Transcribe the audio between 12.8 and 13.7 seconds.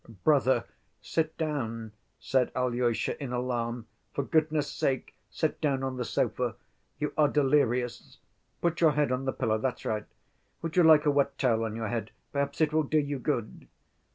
do you good."